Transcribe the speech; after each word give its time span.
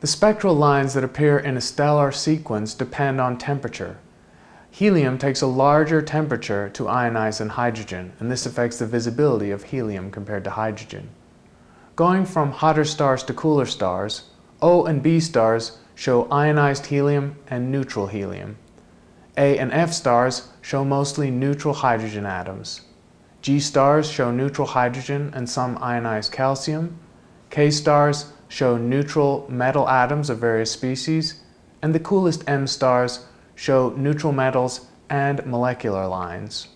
The 0.00 0.06
spectral 0.06 0.54
lines 0.54 0.92
that 0.92 1.04
appear 1.04 1.38
in 1.38 1.56
a 1.56 1.60
stellar 1.60 2.12
sequence 2.12 2.74
depend 2.74 3.18
on 3.18 3.38
temperature. 3.38 3.96
Helium 4.70 5.16
takes 5.16 5.40
a 5.40 5.46
larger 5.46 6.02
temperature 6.02 6.68
to 6.74 6.84
ionize 6.84 7.38
than 7.38 7.48
hydrogen, 7.48 8.12
and 8.20 8.30
this 8.30 8.44
affects 8.44 8.78
the 8.78 8.86
visibility 8.86 9.50
of 9.50 9.64
helium 9.64 10.10
compared 10.10 10.44
to 10.44 10.50
hydrogen. 10.50 11.08
Going 11.96 12.26
from 12.26 12.52
hotter 12.52 12.84
stars 12.84 13.22
to 13.22 13.32
cooler 13.32 13.64
stars, 13.64 14.24
O 14.60 14.84
and 14.84 15.02
B 15.02 15.18
stars 15.18 15.78
show 15.94 16.28
ionized 16.30 16.86
helium 16.86 17.36
and 17.48 17.72
neutral 17.72 18.08
helium. 18.08 18.58
A 19.38 19.56
and 19.56 19.72
F 19.72 19.94
stars 19.94 20.48
show 20.60 20.84
mostly 20.84 21.30
neutral 21.30 21.72
hydrogen 21.72 22.26
atoms. 22.26 22.82
G 23.40 23.58
stars 23.60 24.10
show 24.10 24.30
neutral 24.30 24.66
hydrogen 24.66 25.30
and 25.34 25.48
some 25.48 25.78
ionized 25.80 26.32
calcium. 26.32 26.98
K 27.48 27.70
stars 27.70 28.32
show 28.48 28.76
neutral 28.76 29.46
metal 29.48 29.88
atoms 29.88 30.30
of 30.30 30.38
various 30.38 30.70
species. 30.70 31.42
And 31.82 31.94
the 31.94 32.00
coolest 32.00 32.48
M 32.48 32.66
stars 32.66 33.26
show 33.54 33.90
neutral 33.90 34.32
metals 34.32 34.86
and 35.08 35.44
molecular 35.46 36.06
lines. 36.06 36.68